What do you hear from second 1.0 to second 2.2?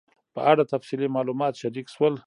معلومات شریک سول